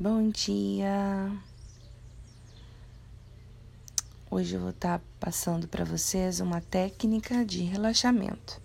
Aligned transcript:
Bom 0.00 0.28
dia. 0.28 1.32
Hoje 4.30 4.54
eu 4.54 4.60
vou 4.60 4.70
estar 4.70 5.00
passando 5.18 5.66
para 5.66 5.84
vocês 5.84 6.38
uma 6.38 6.60
técnica 6.60 7.44
de 7.44 7.64
relaxamento. 7.64 8.60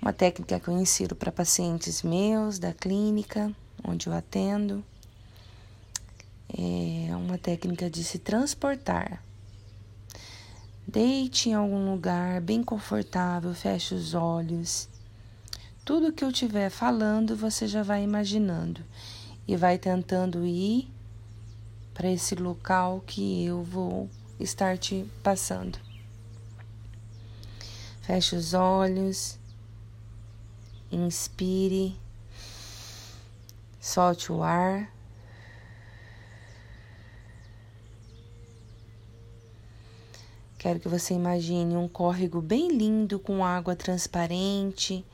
Uma 0.00 0.12
técnica 0.12 0.60
que 0.60 0.68
eu 0.68 0.78
ensino 0.80 1.16
para 1.16 1.32
pacientes 1.32 2.04
meus 2.04 2.56
da 2.56 2.72
clínica 2.72 3.52
onde 3.82 4.06
eu 4.06 4.12
atendo. 4.12 4.84
É 6.56 7.16
uma 7.16 7.36
técnica 7.36 7.90
de 7.90 8.04
se 8.04 8.20
transportar. 8.20 9.20
Deite 10.86 11.48
em 11.48 11.54
algum 11.54 11.90
lugar 11.90 12.40
bem 12.40 12.62
confortável, 12.62 13.52
feche 13.56 13.92
os 13.92 14.14
olhos. 14.14 14.88
Tudo 15.84 16.12
que 16.12 16.24
eu 16.24 16.30
estiver 16.30 16.70
falando, 16.70 17.34
você 17.34 17.66
já 17.66 17.82
vai 17.82 18.04
imaginando 18.04 18.84
e 19.48 19.56
vai 19.56 19.78
tentando 19.78 20.44
ir 20.46 20.92
para 21.94 22.10
esse 22.10 22.34
local 22.34 23.02
que 23.06 23.46
eu 23.46 23.62
vou 23.62 24.08
estar 24.38 24.76
te 24.76 25.10
passando. 25.22 25.78
Feche 28.02 28.36
os 28.36 28.52
olhos, 28.52 29.38
inspire, 30.92 31.96
solte 33.80 34.30
o 34.30 34.42
ar. 34.42 34.92
Quero 40.58 40.80
que 40.80 40.88
você 40.88 41.14
imagine 41.14 41.74
um 41.74 41.88
córrego 41.88 42.42
bem 42.42 42.68
lindo 42.68 43.18
com 43.18 43.44
água 43.44 43.74
transparente, 43.74 45.04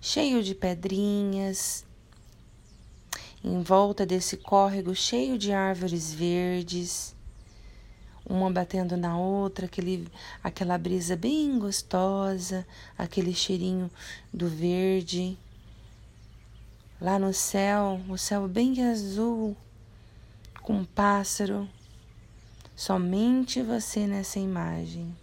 cheio 0.00 0.42
de 0.42 0.54
pedrinhas, 0.54 1.83
em 3.44 3.60
volta 3.62 4.06
desse 4.06 4.38
córrego 4.38 4.94
cheio 4.94 5.36
de 5.36 5.52
árvores 5.52 6.14
verdes, 6.14 7.14
uma 8.24 8.50
batendo 8.50 8.96
na 8.96 9.18
outra, 9.18 9.66
aquele, 9.66 10.08
aquela 10.42 10.78
brisa 10.78 11.14
bem 11.14 11.58
gostosa, 11.58 12.66
aquele 12.96 13.34
cheirinho 13.34 13.90
do 14.32 14.48
verde. 14.48 15.36
Lá 16.98 17.18
no 17.18 17.34
céu, 17.34 18.00
o 18.08 18.16
céu 18.16 18.48
bem 18.48 18.82
azul, 18.82 19.54
com 20.62 20.78
um 20.78 20.84
pássaro, 20.86 21.68
somente 22.74 23.60
você 23.62 24.06
nessa 24.06 24.38
imagem. 24.38 25.14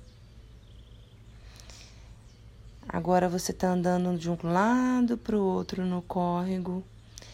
Agora 2.88 3.28
você 3.28 3.52
está 3.52 3.70
andando 3.70 4.16
de 4.16 4.30
um 4.30 4.38
lado 4.44 5.18
para 5.18 5.36
o 5.36 5.44
outro 5.44 5.84
no 5.84 6.04
córrego 6.04 6.84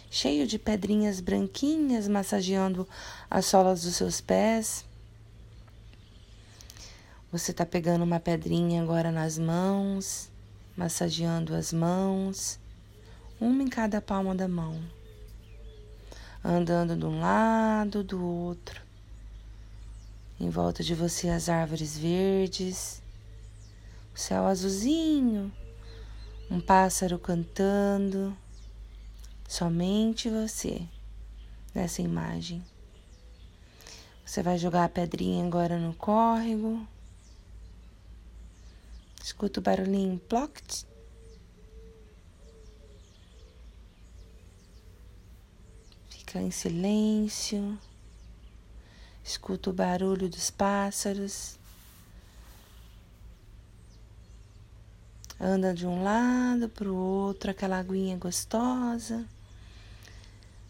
cheio 0.09 0.47
de 0.47 0.57
pedrinhas 0.57 1.19
branquinhas 1.19 2.07
massageando 2.07 2.87
as 3.29 3.45
solas 3.45 3.83
dos 3.83 3.95
seus 3.95 4.21
pés. 4.21 4.85
Você 7.31 7.51
está 7.51 7.65
pegando 7.65 8.03
uma 8.03 8.19
pedrinha 8.19 8.81
agora 8.81 9.11
nas 9.11 9.37
mãos, 9.37 10.29
massageando 10.75 11.53
as 11.53 11.73
mãos, 11.73 12.57
uma 13.39 13.61
em 13.61 13.67
cada 13.67 14.01
palma 14.01 14.33
da 14.33 14.47
mão, 14.47 14.81
andando 16.43 16.95
de 16.95 17.05
um 17.05 17.19
lado 17.19 18.03
do 18.03 18.23
outro. 18.23 18.81
Em 20.39 20.49
volta 20.49 20.83
de 20.83 20.95
você 20.95 21.29
as 21.29 21.49
árvores 21.49 21.97
verdes, 21.97 23.01
o 24.15 24.19
céu 24.19 24.45
azulzinho, 24.45 25.51
um 26.49 26.61
pássaro 26.61 27.19
cantando. 27.19 28.35
Somente 29.47 30.29
você 30.29 30.85
nessa 31.73 32.01
imagem. 32.01 32.61
Você 34.25 34.43
vai 34.43 34.57
jogar 34.57 34.83
a 34.83 34.89
pedrinha 34.89 35.45
agora 35.45 35.79
no 35.79 35.93
córrego. 35.93 36.85
Escuta 39.23 39.61
o 39.61 39.63
barulhinho 39.63 40.19
ploct. 40.19 40.85
Fica 46.09 46.41
em 46.41 46.51
silêncio. 46.51 47.79
Escuta 49.23 49.69
o 49.69 49.73
barulho 49.73 50.27
dos 50.27 50.51
pássaros. 50.51 51.57
Anda 55.39 55.73
de 55.73 55.87
um 55.87 56.03
lado 56.03 56.67
para 56.67 56.91
o 56.91 56.95
outro, 56.95 57.51
aquela 57.51 57.79
aguinha 57.79 58.17
gostosa 58.17 59.25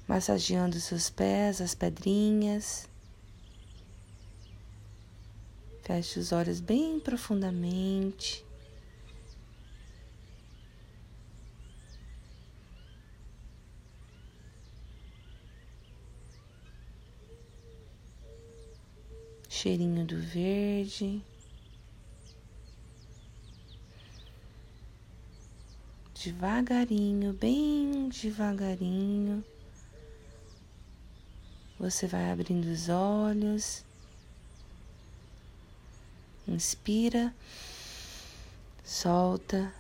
massageando 0.07 0.79
seus 0.79 1.09
pés, 1.09 1.59
as 1.59 1.75
pedrinhas. 1.75 2.87
Feche 5.83 6.19
os 6.19 6.31
olhos 6.31 6.59
bem 6.59 6.99
profundamente. 6.99 8.45
Cheirinho 19.49 20.05
do 20.05 20.19
verde. 20.19 21.21
Devagarinho, 26.13 27.33
bem 27.33 28.09
devagarinho. 28.09 29.43
Você 31.79 32.07
vai 32.07 32.31
abrindo 32.31 32.65
os 32.65 32.89
olhos. 32.89 33.83
Inspira, 36.47 37.33
solta 38.83 39.71